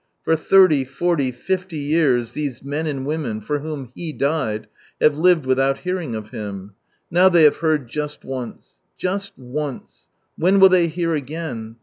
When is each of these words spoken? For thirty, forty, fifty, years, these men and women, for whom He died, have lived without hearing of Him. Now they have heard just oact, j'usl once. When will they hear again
For 0.23 0.35
thirty, 0.35 0.83
forty, 0.83 1.31
fifty, 1.31 1.77
years, 1.77 2.33
these 2.33 2.63
men 2.63 2.87
and 2.87 3.05
women, 3.05 3.39
for 3.39 3.59
whom 3.59 3.91
He 3.93 4.11
died, 4.11 4.65
have 4.99 5.15
lived 5.15 5.45
without 5.45 5.77
hearing 5.77 6.15
of 6.15 6.31
Him. 6.31 6.73
Now 7.11 7.29
they 7.29 7.43
have 7.43 7.57
heard 7.57 7.87
just 7.87 8.23
oact, 8.25 8.65
j'usl 8.99 9.29
once. 9.37 10.09
When 10.39 10.59
will 10.59 10.69
they 10.69 10.87
hear 10.87 11.13
again 11.13 11.75